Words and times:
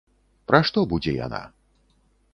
Пра 0.51 0.61
што 0.69 0.79
будзе 0.95 1.15
яна? 1.19 1.43